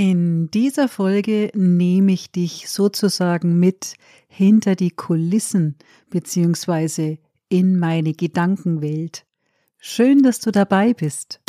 [0.00, 3.94] In dieser Folge nehme ich dich sozusagen mit
[4.28, 5.74] hinter die Kulissen
[6.08, 9.26] beziehungsweise in meine Gedankenwelt.
[9.76, 11.40] Schön, dass du dabei bist.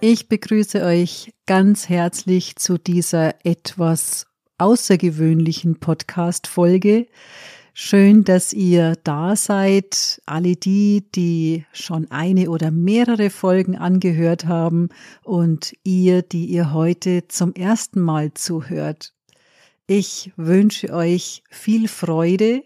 [0.00, 4.27] Ich begrüße euch ganz herzlich zu dieser etwas
[4.58, 7.06] außergewöhnlichen Podcast-Folge.
[7.74, 10.20] Schön, dass ihr da seid.
[10.26, 14.88] Alle die, die schon eine oder mehrere Folgen angehört haben
[15.22, 19.14] und ihr, die ihr heute zum ersten Mal zuhört.
[19.86, 22.64] Ich wünsche euch viel Freude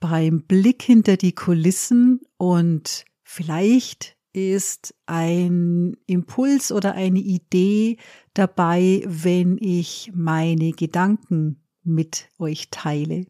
[0.00, 7.96] beim Blick hinter die Kulissen und vielleicht ist ein Impuls oder eine Idee
[8.34, 13.26] dabei, wenn ich meine Gedanken mit euch teile.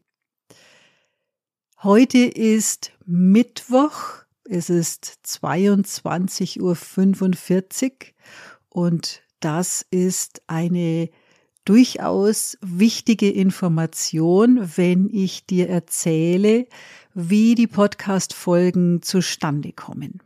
[1.83, 6.77] Heute ist Mittwoch, es ist 22.45 Uhr
[8.69, 11.09] und das ist eine
[11.65, 16.67] durchaus wichtige Information, wenn ich dir erzähle,
[17.13, 20.21] wie die Podcast-Folgen zustande kommen.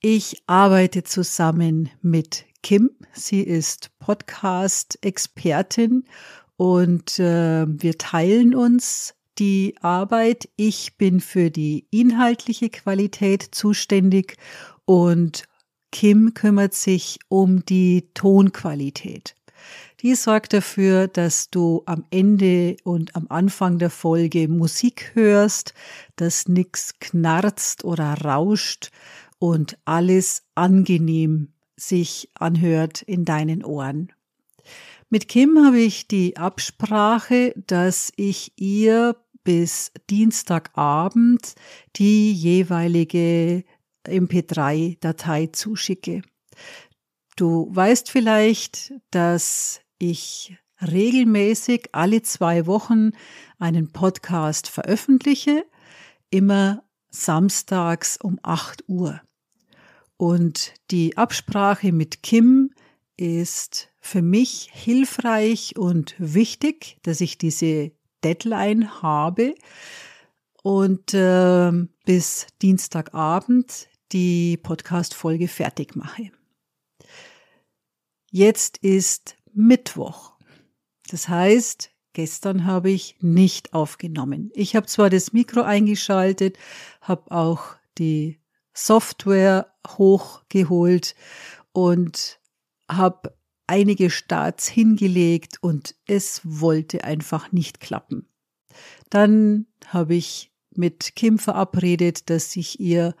[0.00, 2.90] Ich arbeite zusammen mit Kim.
[3.12, 6.04] Sie ist Podcast-Expertin
[6.56, 10.48] und äh, wir teilen uns die Arbeit.
[10.54, 14.36] Ich bin für die inhaltliche Qualität zuständig
[14.84, 15.42] und
[15.90, 19.34] Kim kümmert sich um die Tonqualität.
[20.02, 25.74] Die sorgt dafür, dass du am Ende und am Anfang der Folge Musik hörst,
[26.14, 28.92] dass nichts knarzt oder rauscht
[29.38, 34.12] und alles angenehm sich anhört in deinen Ohren.
[35.10, 41.54] Mit Kim habe ich die Absprache, dass ich ihr bis Dienstagabend
[41.96, 43.64] die jeweilige
[44.06, 46.22] MP3-Datei zuschicke.
[47.36, 53.12] Du weißt vielleicht, dass ich regelmäßig alle zwei Wochen
[53.58, 55.64] einen Podcast veröffentliche,
[56.30, 59.20] immer samstags um 8 Uhr.
[60.18, 62.74] Und die Absprache mit Kim
[63.16, 67.92] ist für mich hilfreich und wichtig, dass ich diese
[68.24, 69.54] Deadline habe
[70.62, 71.70] und äh,
[72.04, 76.32] bis Dienstagabend die Podcast-Folge fertig mache.
[78.30, 80.32] Jetzt ist Mittwoch.
[81.10, 84.50] Das heißt, gestern habe ich nicht aufgenommen.
[84.54, 86.58] Ich habe zwar das Mikro eingeschaltet,
[87.02, 88.37] habe auch die
[88.84, 91.14] Software hochgeholt
[91.72, 92.38] und
[92.88, 98.28] habe einige Starts hingelegt und es wollte einfach nicht klappen.
[99.10, 103.14] Dann habe ich mit Kim verabredet, dass ich ihr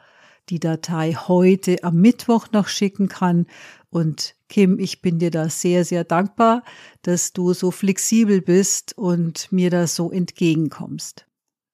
[0.48, 3.46] die Datei heute am Mittwoch noch schicken kann.
[3.90, 6.62] Und Kim, ich bin dir da sehr, sehr dankbar,
[7.02, 11.26] dass du so flexibel bist und mir da so entgegenkommst.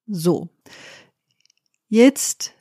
[0.07, 0.49] So,
[1.87, 2.54] jetzt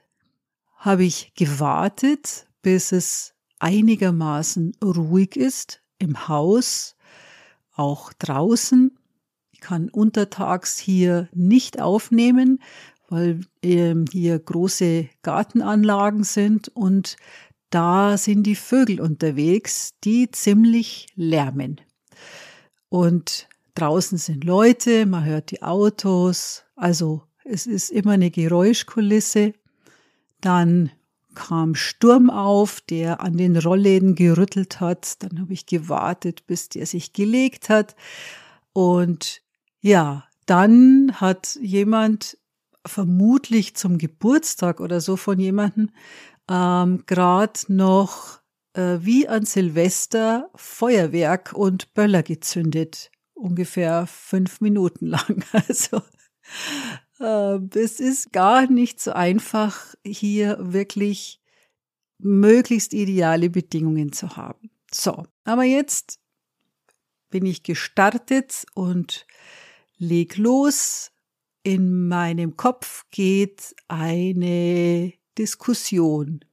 [0.84, 6.96] habe ich gewartet, bis es einigermaßen ruhig ist im Haus,
[7.74, 8.98] auch draußen.
[9.50, 12.60] Ich kann untertags hier nicht aufnehmen,
[13.08, 17.16] weil ähm, hier große Gartenanlagen sind und
[17.70, 21.80] da sind die Vögel unterwegs, die ziemlich lärmen.
[22.90, 29.54] Und draußen sind Leute, man hört die Autos, also es ist immer eine Geräuschkulisse.
[30.44, 30.90] Dann
[31.34, 35.22] kam Sturm auf, der an den Rollläden gerüttelt hat.
[35.22, 37.96] Dann habe ich gewartet, bis der sich gelegt hat.
[38.74, 39.40] Und
[39.80, 42.36] ja, dann hat jemand
[42.84, 45.90] vermutlich zum Geburtstag oder so von jemandem
[46.50, 48.40] ähm, gerade noch
[48.74, 53.10] äh, wie an Silvester Feuerwerk und Böller gezündet.
[53.32, 55.42] Ungefähr fünf Minuten lang.
[55.52, 56.02] Also
[57.24, 61.40] es ist gar nicht so einfach, hier wirklich
[62.18, 64.70] möglichst ideale Bedingungen zu haben.
[64.92, 66.20] So, aber jetzt
[67.30, 69.26] bin ich gestartet und
[69.98, 71.10] leg los.
[71.62, 76.44] In meinem Kopf geht eine Diskussion.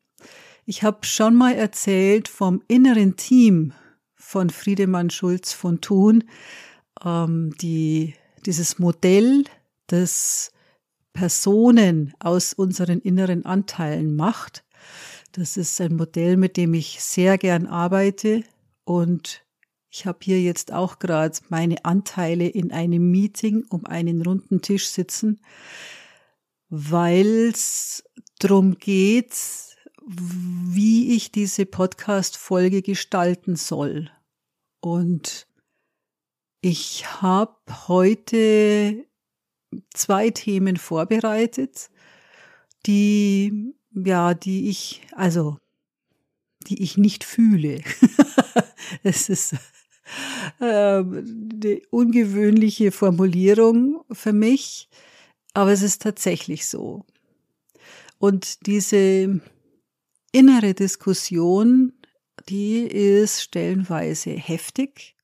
[0.66, 3.74] Ich habe schon mal erzählt vom inneren Team
[4.16, 6.24] von Friedemann Schulz von Thun,
[7.04, 8.16] ähm, die,
[8.46, 9.44] dieses Modell
[9.88, 10.52] das
[11.14, 14.64] Personen aus unseren inneren Anteilen macht.
[15.34, 18.44] Das ist ein Modell, mit dem ich sehr gern arbeite
[18.84, 19.46] und
[19.94, 24.88] Ich habe hier jetzt auch gerade meine Anteile in einem Meeting um einen runden Tisch
[24.88, 25.42] sitzen,
[26.70, 28.02] weil es
[28.40, 29.36] darum geht,
[30.08, 34.10] wie ich diese Podcast-Folge gestalten soll.
[34.80, 35.46] Und
[36.62, 37.58] ich habe
[37.90, 39.06] heute
[39.94, 41.90] zwei Themen vorbereitet,
[42.86, 45.58] die, ja, die ich, also,
[46.68, 47.82] die ich nicht fühle.
[49.04, 49.56] es ist
[50.60, 54.90] eine ungewöhnliche Formulierung für mich,
[55.54, 57.06] aber es ist tatsächlich so.
[58.18, 59.42] Und diese
[60.32, 61.94] innere Diskussion,
[62.50, 65.16] die ist stellenweise heftig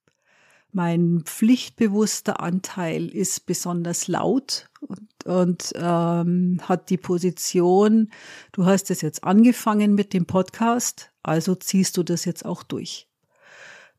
[0.78, 8.12] mein pflichtbewusster Anteil ist besonders laut und, und ähm, hat die Position,
[8.52, 13.10] du hast es jetzt angefangen mit dem Podcast, also ziehst du das jetzt auch durch.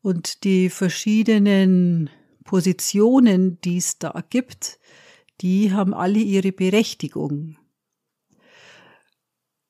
[0.03, 2.11] Und die verschiedenen
[2.45, 4.79] Positionen, die es da gibt,
[5.41, 7.57] die haben alle ihre Berechtigung.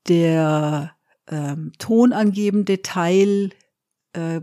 [0.09, 0.95] Der
[1.27, 3.55] ähm, tonangebende Teil
[4.13, 4.41] äh,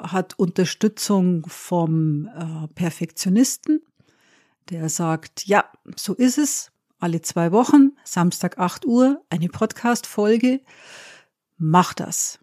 [0.00, 3.82] hat Unterstützung vom äh, Perfektionisten,
[4.70, 5.64] der sagt, ja,
[5.96, 10.60] so ist es, alle zwei Wochen, Samstag 8 Uhr, eine Podcast-Folge,
[11.56, 12.40] mach das.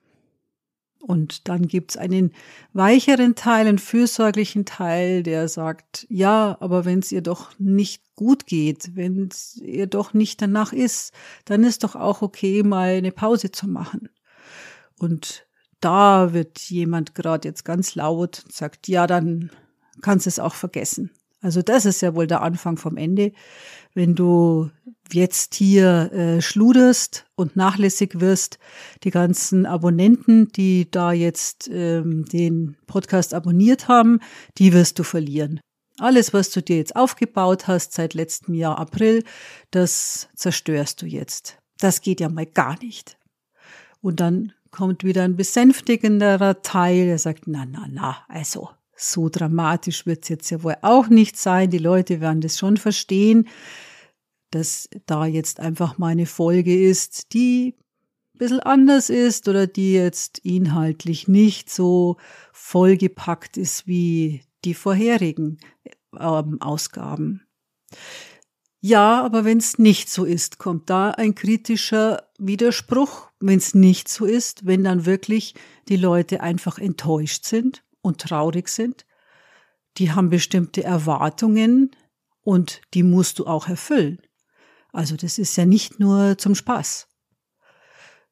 [0.99, 2.31] Und dann gibt's einen
[2.73, 8.47] weicheren Teil, einen fürsorglichen Teil, der sagt, ja, aber wenn es ihr doch nicht gut
[8.47, 11.13] geht, wenn es ihr doch nicht danach ist,
[11.43, 14.09] dann ist doch auch okay, mal eine Pause zu machen.
[14.97, 15.44] Und
[15.85, 19.51] da wird jemand gerade jetzt ganz laut und sagt, ja, dann
[20.01, 21.11] kannst du es auch vergessen.
[21.41, 23.31] Also das ist ja wohl der Anfang vom Ende.
[23.93, 24.71] Wenn du
[25.11, 28.57] jetzt hier äh, schluderst und nachlässig wirst,
[29.03, 34.21] die ganzen Abonnenten, die da jetzt ähm, den Podcast abonniert haben,
[34.57, 35.59] die wirst du verlieren.
[35.99, 39.23] Alles, was du dir jetzt aufgebaut hast seit letztem Jahr April,
[39.69, 41.59] das zerstörst du jetzt.
[41.77, 43.17] Das geht ja mal gar nicht.
[44.01, 47.07] Und dann kommt wieder ein besänftigenderer Teil.
[47.07, 51.69] Er sagt, na, na, na, also so dramatisch wird's jetzt ja wohl auch nicht sein.
[51.69, 53.47] Die Leute werden das schon verstehen,
[54.51, 57.75] dass da jetzt einfach mal eine Folge ist, die
[58.33, 62.17] ein bisschen anders ist oder die jetzt inhaltlich nicht so
[62.51, 65.57] vollgepackt ist wie die vorherigen
[66.19, 67.47] ähm, Ausgaben.
[68.81, 73.31] Ja, aber wenn es nicht so ist, kommt da ein kritischer Widerspruch.
[73.45, 75.55] Wenn es nicht so ist, wenn dann wirklich
[75.87, 79.05] die Leute einfach enttäuscht sind und traurig sind,
[79.97, 81.91] die haben bestimmte Erwartungen
[82.41, 84.19] und die musst du auch erfüllen.
[84.91, 87.07] Also das ist ja nicht nur zum Spaß.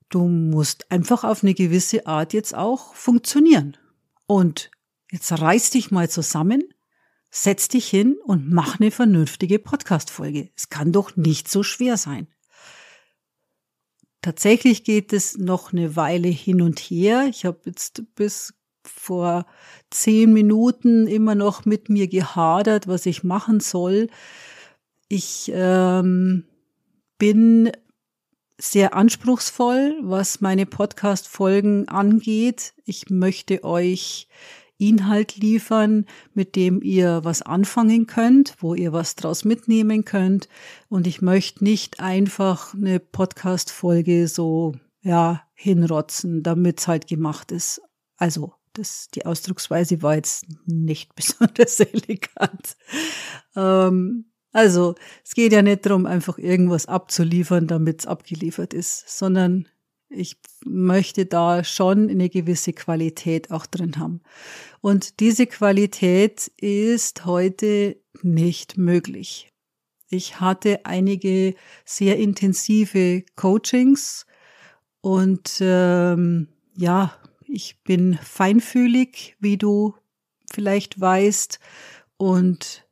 [0.10, 3.78] Du musst einfach auf eine gewisse Art jetzt auch funktionieren.
[4.26, 4.72] Und
[5.12, 6.64] jetzt reiß dich mal zusammen
[7.36, 10.52] setz dich hin und mach eine vernünftige Podcast-Folge.
[10.56, 12.28] Es kann doch nicht so schwer sein.
[14.24, 17.28] Tatsächlich geht es noch eine Weile hin und her.
[17.30, 18.54] Ich habe jetzt bis
[18.86, 19.46] vor
[19.90, 24.08] zehn Minuten immer noch mit mir gehadert, was ich machen soll.
[25.10, 26.46] Ich ähm,
[27.18, 27.70] bin
[28.58, 32.74] sehr anspruchsvoll, was meine Podcast-Folgen angeht.
[32.86, 34.30] Ich möchte euch
[34.90, 40.48] Inhalt liefern, mit dem ihr was anfangen könnt, wo ihr was draus mitnehmen könnt.
[40.90, 47.82] Und ich möchte nicht einfach eine Podcast-Folge so, ja, hinrotzen, damit es halt gemacht ist.
[48.18, 52.76] Also, das, die Ausdrucksweise war jetzt nicht besonders elegant.
[53.56, 59.68] Ähm, also, es geht ja nicht darum, einfach irgendwas abzuliefern, damit es abgeliefert ist, sondern
[60.14, 64.22] ich möchte da schon eine gewisse Qualität auch drin haben.
[64.82, 69.50] Und diese Qualität ist heute nicht möglich.
[70.10, 71.56] Ich hatte einige
[71.86, 74.26] sehr intensive Coachings
[75.02, 77.18] und ähm, ja,
[77.48, 79.96] ich bin feinfühlig, wie du
[80.52, 81.60] vielleicht weißt,
[82.18, 82.88] und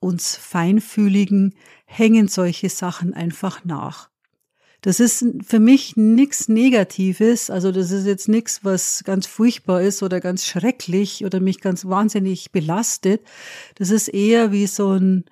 [0.00, 1.54] uns Feinfühligen
[1.86, 4.10] hängen solche Sachen einfach nach.
[4.84, 7.48] Das ist für mich nichts Negatives.
[7.48, 11.86] Also das ist jetzt nichts, was ganz furchtbar ist oder ganz schrecklich oder mich ganz
[11.86, 13.22] wahnsinnig belastet.
[13.76, 15.24] Das ist eher wie so ein,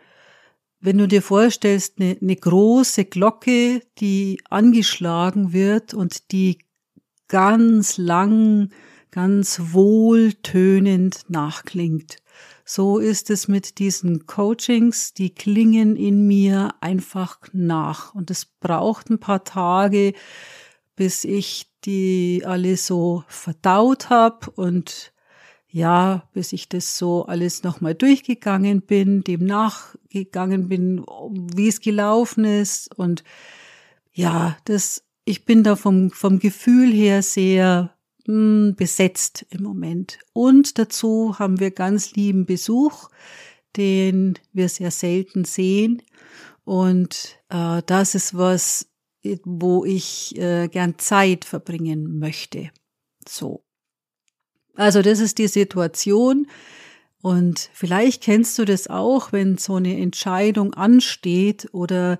[0.80, 6.56] wenn du dir vorstellst, eine, eine große Glocke, die angeschlagen wird und die
[7.28, 8.70] ganz lang,
[9.10, 12.21] ganz wohltönend nachklingt.
[12.74, 18.14] So ist es mit diesen Coachings, die klingen in mir einfach nach.
[18.14, 20.14] Und es braucht ein paar Tage,
[20.96, 25.12] bis ich die alle so verdaut habe und
[25.68, 31.04] ja, bis ich das so alles nochmal durchgegangen bin, dem nachgegangen bin,
[31.54, 33.22] wie es gelaufen ist und
[34.14, 37.94] ja, das, ich bin da vom, vom Gefühl her sehr
[38.26, 40.18] besetzt im Moment.
[40.32, 43.08] Und dazu haben wir ganz lieben Besuch,
[43.76, 46.02] den wir sehr selten sehen.
[46.64, 48.88] Und äh, das ist was,
[49.44, 52.70] wo ich äh, gern Zeit verbringen möchte.
[53.26, 53.64] So.
[54.74, 56.46] Also das ist die Situation.
[57.20, 62.18] Und vielleicht kennst du das auch, wenn so eine Entscheidung ansteht oder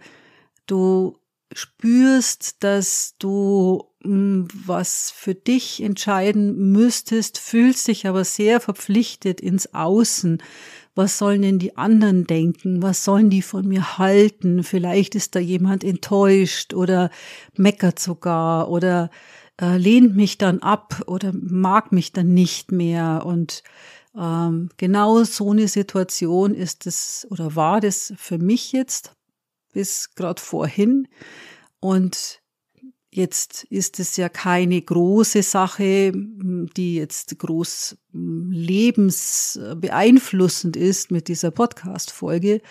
[0.66, 1.18] du
[1.54, 9.75] spürst, dass du hm, was für dich entscheiden müsstest, fühlst dich aber sehr verpflichtet ins
[9.75, 10.42] Außen.
[10.94, 12.82] Was sollen denn die anderen denken?
[12.82, 14.62] Was sollen die von mir halten?
[14.62, 17.11] Vielleicht ist da jemand enttäuscht oder
[17.56, 19.11] meckert sogar oder
[19.61, 23.23] äh, lehnt mich dann ab oder mag mich dann nicht mehr.
[23.25, 23.62] Und
[24.18, 29.14] ähm, genau so eine Situation ist es oder war das für mich jetzt
[29.73, 31.09] bis gerade vorhin.
[31.81, 32.41] Und
[33.11, 42.62] jetzt ist es ja keine große Sache, die jetzt groß lebensbeeinflussend ist mit dieser Podcast-Folge.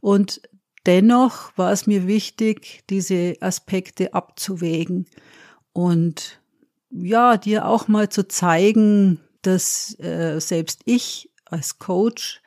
[0.00, 0.40] Und
[0.86, 5.06] dennoch war es mir wichtig, diese Aspekte abzuwägen
[5.72, 6.40] und
[6.90, 12.42] ja, dir auch mal zu zeigen, dass äh, selbst ich als Coach,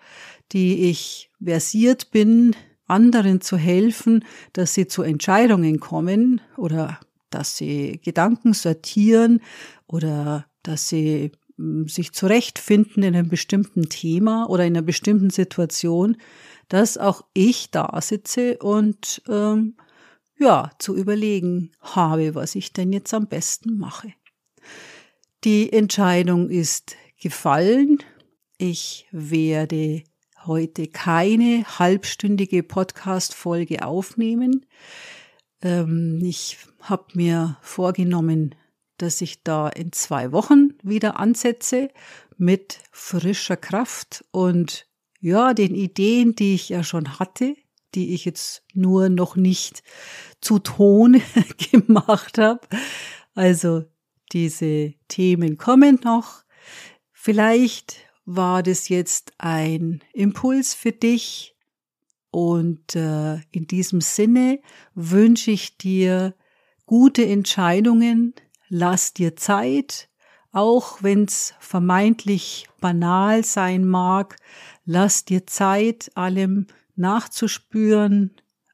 [0.52, 2.56] die ich versiert bin,
[2.94, 4.24] anderen zu helfen,
[4.54, 9.42] dass sie zu Entscheidungen kommen oder dass sie Gedanken sortieren
[9.88, 16.18] oder dass sie hm, sich zurechtfinden in einem bestimmten Thema oder in einer bestimmten Situation,
[16.70, 19.76] dass auch ich da sitze und ähm,
[20.38, 24.14] ja, zu überlegen habe, was ich denn jetzt am besten mache.
[25.44, 27.98] Die Entscheidung ist gefallen.
[28.58, 30.04] Ich werde
[30.46, 34.66] heute keine halbstündige Podcast-Folge aufnehmen.
[35.62, 38.56] Ähm, ich habe mir vorgenommen,
[38.98, 41.90] dass ich da in zwei Wochen wieder ansetze
[42.38, 44.88] mit frischer Kraft und
[45.20, 47.56] ja, den Ideen, die ich ja schon hatte,
[47.96, 49.84] die ich jetzt nur noch nicht
[50.42, 51.22] zu Ton
[51.72, 52.62] gemacht habe.
[53.34, 53.86] Also
[54.34, 56.44] diese Themen kommen noch.
[57.12, 61.56] Vielleicht war das jetzt ein Impuls für dich?
[62.32, 64.60] Und äh, in diesem Sinne
[64.96, 66.34] wünsche ich dir
[66.86, 68.34] gute Entscheidungen,
[68.70, 70.10] lass dir Zeit,
[70.52, 74.38] auch wenn es vermeintlich banal sein mag,
[74.86, 78.32] lass dir Zeit, allem nachzuspüren,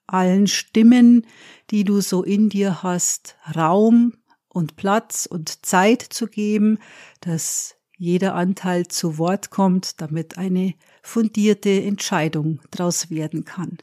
[0.08, 1.26] allen Stimmen,
[1.70, 4.14] die du so in dir hast, Raum
[4.48, 6.80] und Platz und Zeit zu geben,
[7.22, 13.78] dass jeder Anteil zu Wort kommt, damit eine fundierte Entscheidung daraus werden kann.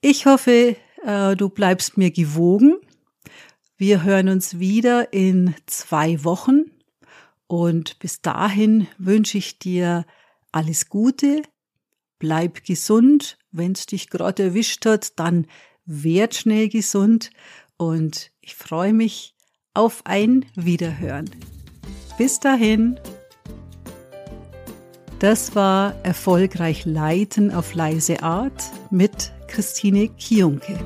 [0.00, 2.76] Ich hoffe, äh, du bleibst mir gewogen.
[3.76, 6.64] Wir hören uns wieder in zwei Wochen
[7.46, 10.06] und bis dahin wünsche ich dir
[10.50, 11.42] alles Gute,
[12.18, 13.36] bleib gesund.
[13.52, 15.46] Wenn es dich gerade erwischt hat, dann
[15.84, 17.30] werd schnell gesund
[17.76, 19.34] und ich freue mich
[19.74, 21.28] auf ein Wiederhören.
[22.16, 22.98] Bis dahin.
[25.18, 30.78] Das war Erfolgreich Leiten auf leise Art mit Christine Kionke.